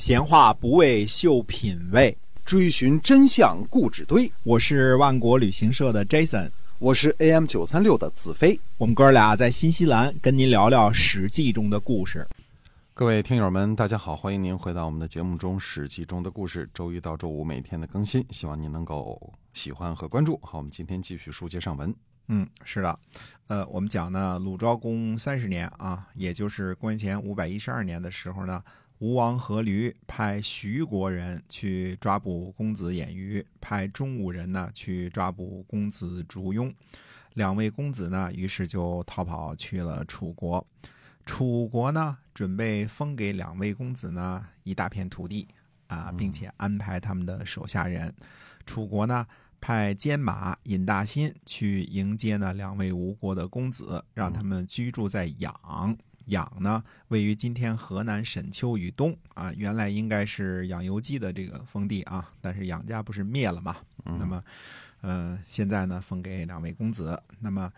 [0.00, 2.16] 闲话不为秀品味，
[2.46, 4.32] 追寻真相故纸堆。
[4.44, 8.58] 我是万国旅行社的 Jason，我是 AM 九三六的子飞。
[8.78, 12.26] 我们哥俩在新西兰跟您聊聊《史记》中的故事。
[12.94, 20.40] 各位听友们，大家好，欢迎您回到我们的节目中，《史记》中的故事，周一到周五每天的更新，希望您能够喜欢和关注。
[20.42, 21.94] 好，我们今天继续书接上文。
[22.28, 22.98] 嗯，是的，
[23.48, 28.62] 呃，我们讲呢，鲁昭公三十年啊，也就是公元前五百一十二年的时候呢。
[29.00, 36.70] 吴王阖闾派徐国人去抓捕公子偃瑜，派中武人呢去抓捕公子烛庸。
[37.32, 40.64] 两位公子呢，于是就逃跑去了楚国。
[41.24, 45.48] 楚国呢，准备封给两位公子呢一大片土地
[45.86, 48.14] 啊，并且安排他们的手下人。
[48.66, 49.26] 楚国呢，
[49.62, 55.96] 派监马尹大新去迎接呢两位吴国的公子，让他们居住在养。
[56.30, 63.76] 养呢，位于今天河南沈丘以东啊，原来应该是养由基的这个封地啊，但是养家不是灭了嘛？
[64.04, 64.42] 那么，
[65.02, 67.20] 呃，现在呢，封给两位公子。
[67.40, 67.70] 那么，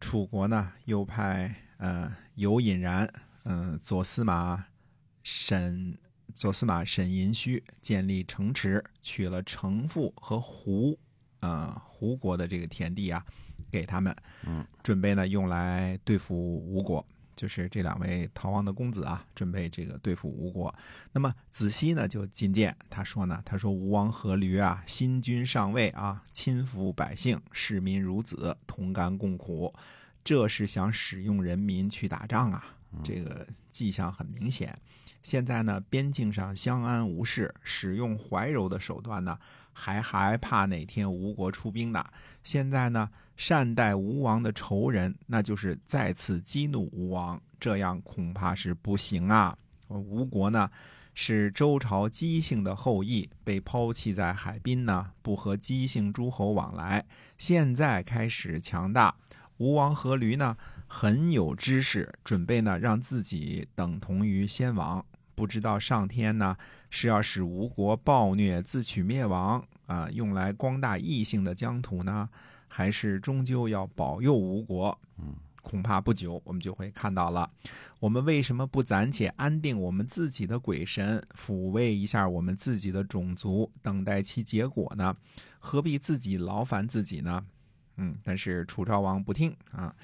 [0.00, 3.12] 楚国呢，又派呃尤尹然，
[3.44, 4.64] 嗯，左司马
[5.22, 5.98] 沈
[6.34, 10.98] 左司马沈寅须建立城池，取了城父和胡，
[11.40, 13.24] 呃，胡国的这个田地啊，
[13.70, 14.14] 给他们，
[14.46, 17.04] 嗯，准备呢用来对付吴国。
[17.36, 20.74] 就是这两位逃亡的公子啊，准备这个对付吴国。
[21.12, 29.72] 那么子西呢就进谏，他说呢，他说吴王阖闾啊，新君上位啊，亲抚百姓，视民如子，同甘共苦，
[30.24, 32.64] 这是想使用人民去打仗啊，
[33.04, 34.76] 这个迹象很明显。
[35.22, 39.38] 现在呢，边境上相安无事，使用怀柔的手段呢，
[39.72, 42.02] 还还怕哪天吴国出兵呢？
[42.42, 43.10] 现在呢？
[43.36, 49.56] 善待吴王的仇人，那就是再次激怒吴王，这样恐怕是不行啊！
[49.88, 50.70] 吴国呢，
[51.14, 57.04] 是周朝姬姓的后裔，被抛弃在海滨呢，不和姬姓诸侯往来。
[57.36, 59.14] 现在开始强大，
[59.58, 60.56] 吴王阖闾呢，
[60.86, 65.04] 很有知识，准备呢让自己等同于先王。
[65.34, 66.56] 不知道上天呢
[66.88, 72.28] 是要使吴国暴虐自取灭亡啊，用来光大异姓的疆土呢？
[72.76, 77.50] 还是终究要保佑吴国，嗯，恐怕不久我们就会看到了。
[78.00, 85.16] 我们为什么不暂且安定我们自己的鬼神，抚慰一下我们自己的种族，等待其结果呢？
[85.58, 87.42] 何必自己劳烦自己呢？
[87.96, 89.96] 嗯，但是楚昭王不听啊。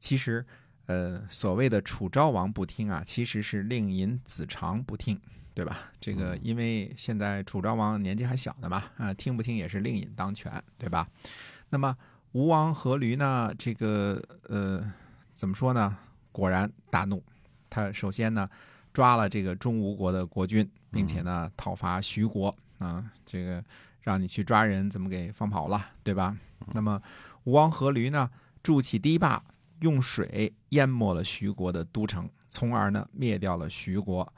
[0.00, 0.44] 其实，
[0.86, 5.16] 呃，所谓的楚昭王不听啊，其实是令尹子长不听，
[5.54, 5.92] 对吧？
[6.00, 11.08] 这个因为现在楚昭王年纪还小呢嘛，啊，听不听也是令尹当权，对吧？
[11.70, 11.96] 那么。
[12.36, 13.50] 吴王阖闾呢？
[13.56, 14.84] 这个呃，
[15.32, 15.96] 怎么说呢？
[16.32, 17.24] 果然大怒，
[17.70, 18.46] 他首先呢
[18.92, 23.10] 抓了这个中吴国的国君，并且呢讨伐徐国啊。
[23.24, 23.64] 这个
[24.02, 26.36] 让你去抓人，怎么给放跑了，对吧？
[26.74, 27.00] 那么
[27.44, 28.30] 吴王阖闾呢
[28.62, 29.42] 筑起堤坝，
[29.80, 34.30] 用水淹没了徐国的都城，从而呢灭掉了徐国。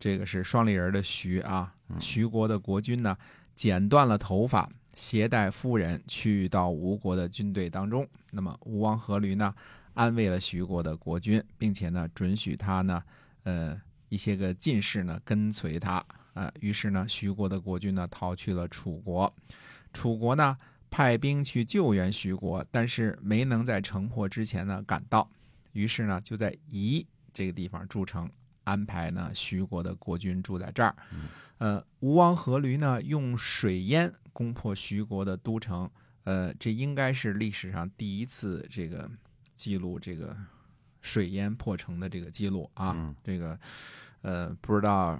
[0.00, 1.72] 这个是双立人的徐啊。
[2.00, 3.16] 徐国的国君呢
[3.54, 4.68] 剪断了头发。
[4.96, 9.54] 携带夫人去到吴国的军队当中，那么吴王阖闾呢，
[9.94, 13.02] 安慰了徐国的国君，并且呢，准许他呢，
[13.42, 19.32] 呃，一些个进士呢跟随他，啊，于是呢，徐国的国君呢逃去了楚国，
[19.92, 20.56] 楚国呢
[20.90, 25.28] 派兵去救援徐国，但是没能在城破之前呢赶到，
[25.72, 28.30] 于是呢就在夷这个地方筑城，
[28.62, 30.94] 安排呢徐国的国君住在这儿，
[31.58, 34.12] 呃，吴王阖闾呢用水淹。
[34.34, 35.90] 攻破徐国的都城，
[36.24, 39.10] 呃，这应该是历史上第一次这个
[39.56, 40.36] 记录这个
[41.00, 43.14] 水淹破城的这个记录啊。
[43.24, 43.58] 这个
[44.20, 45.18] 呃，不知道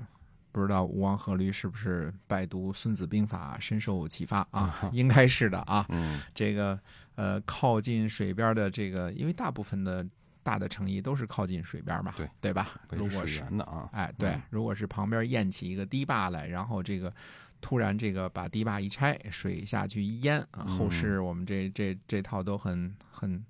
[0.53, 4.89] 不知道吴王阖闾是不是拜读《孙子兵法》深受启发啊？
[4.93, 5.87] 应该是的啊。
[6.35, 6.79] 这个
[7.15, 10.05] 呃，靠近水边的这个，因为大部分的
[10.45, 12.81] 大的城邑都是靠近水边嘛，对对吧？
[12.91, 17.13] 如果是的啊，哎，对，如果是旁边建起一个堤坝来，然后这个。
[17.61, 20.67] 突然，这个把堤坝一拆，水下去一淹啊！
[20.67, 23.43] 后世我们这这这套都很很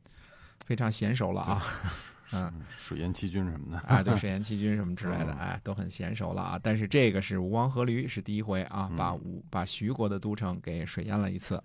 [0.65, 1.61] 非常娴熟了啊，
[2.33, 6.61] 嗯，水淹七军什么的啊，对，水淹七军什么之类的， 哎，都很娴熟了啊。
[6.63, 11.61] 但是这个是吴王阖闾是第一回啊，把吴把徐国的都城给水淹了一次。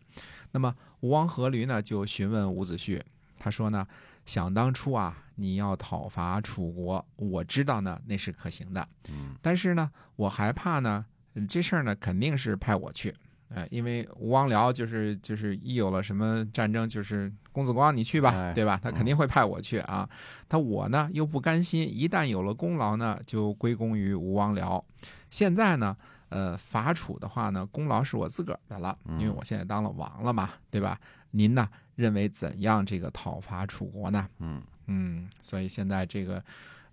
[0.50, 3.00] 那么吴王阖闾呢，就询问伍子胥，
[3.40, 3.88] 他说呢，
[4.26, 11.06] 想当初啊，你要讨伐楚国，我知道呢，那是可行的，嗯，但是呢，我还怕呢。
[11.48, 13.16] 这事儿呢，肯定是派我去，
[13.50, 18.78] 哎，因为吴王僚就是就是一有了什么战争，就是公子光你去吧，对吧？
[18.84, 20.10] 他肯定会派我去啊。
[20.50, 24.84] 他我呢又不甘心，一旦有了功劳呢，就归功于吴王僚。
[25.30, 25.96] 现在呢，
[26.28, 31.00] 呃，伐楚的话呢，功劳是我自个儿的了，嗯因为我现在当了王了嘛，对吧？
[31.32, 31.70] 您呢，
[32.00, 34.26] 认为怎样这个讨伐楚国呢？
[34.40, 36.42] 嗯嗯，所以现在这个，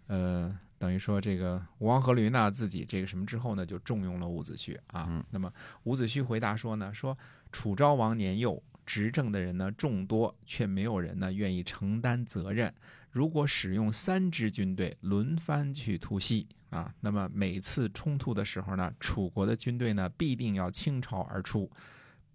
[0.08, 5.06] 呃，等于说这个吴王阖闾呢，自己这个什么之后呢，就重用了伍子胥啊。
[5.08, 5.52] 嗯那么
[5.84, 7.16] 伍子胥回答说呢，说
[7.52, 12.74] 楚昭王年幼，执政的人呢众多，却没有人呢愿意承担责任。
[13.12, 21.70] 如果使用三支军队轮番去突袭啊，那么每次冲突的时候呢，楚国的军队呢必定要倾巢而出，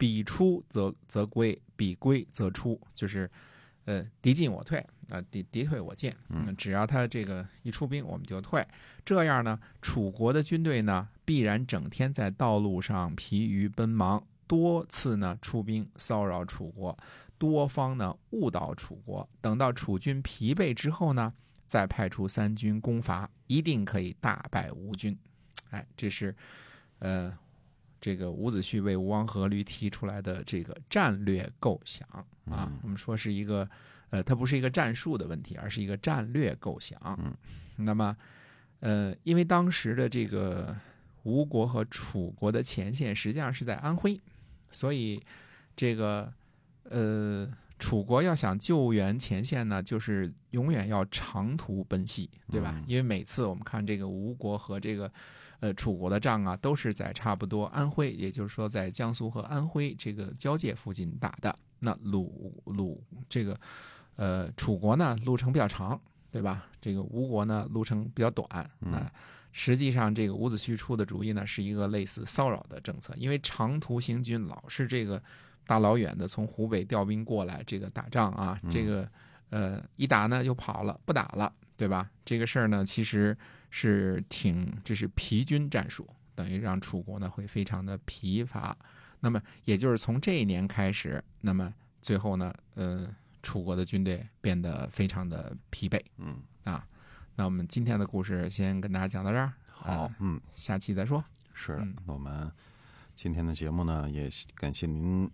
[0.01, 3.29] 彼出则则归，彼归则出，就是
[3.85, 6.11] 呃敌进我退啊、敌敌退我进。
[6.29, 8.67] 嗯只要他这个一出兵，我们就退。
[9.05, 16.97] 这样呢，楚国的军队呢必然整天在道路上疲于奔忙，多次呢出兵骚扰楚国，
[17.37, 19.29] 多方呢误导楚国。
[19.39, 21.31] 等到楚军疲惫之后呢，
[21.67, 25.15] 再派出三军攻伐，一定可以大败吴军。
[25.69, 26.35] 哎，这是
[26.97, 27.37] 呃
[28.01, 33.69] 这个伍子胥为吴王阖闾提出来的这个战略构想啊嗯，我们说是一个
[34.09, 36.99] 呃，它不是一个战术的问题，而是一个战略构想。
[37.19, 37.33] 嗯，
[37.77, 38.17] 那么
[38.79, 40.75] 呃，因为当时的这个
[41.23, 44.19] 吴国和楚国的前线实际上是在安徽，
[44.71, 45.21] 所以
[45.75, 46.33] 这个
[46.85, 47.47] 呃，
[47.81, 52.75] 楚国要想救援前线呢，就是永远要长途奔袭，对吧？
[52.77, 55.11] 嗯因为每次我们看这个吴国和这个
[55.59, 61.57] 呃楚国的仗啊，都是在差不多安徽，也就是说在江苏和安徽这个交界附近打的。
[61.79, 63.59] 那鲁鲁这个
[64.15, 65.99] 呃楚国呢路程比较长，
[66.31, 66.67] 对吧？
[66.79, 68.47] 这个吴国呢路程比较短。
[68.81, 69.11] 嗯那
[69.51, 75.21] 实际上这个伍子胥出的主意呢是一个类似骚扰的政策，因为长途行军老是这个
[75.71, 79.09] 大老远的从湖北调兵过来这个打仗啊，嗯这个
[79.51, 82.11] 呃一打呢就跑了，不打了，对吧？
[82.25, 83.37] 这个事儿呢其实
[83.69, 88.75] 是挺这是疲军战术，等于让楚国呢会非常的疲乏。
[89.21, 93.07] 那么也就是从这一年开始，那么最后呢，呃，
[93.41, 96.35] 楚国的军队变得非常的疲惫嗯，
[96.65, 96.85] 啊。
[97.37, 100.41] 那我们今天的故事先跟大家讲到这儿，好啊，嗯。
[100.51, 101.23] 下期再说。
[101.53, 102.51] 是嗯，那我们
[103.15, 105.29] 今天的节目呢，也感谢您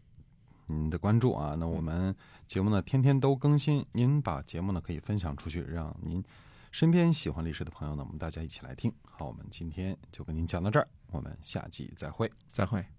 [0.68, 1.56] 您的关注啊。
[1.56, 2.16] 那我们
[2.46, 6.24] 节目呢，天天都更新，您把节目呢可以分享出去，让您
[6.72, 8.94] 身边喜欢历史的朋友呢，我们大家一起来听。
[9.04, 12.32] 好，我们今天就跟您讲到这儿，我们下期再会。
[12.52, 12.97] 再会。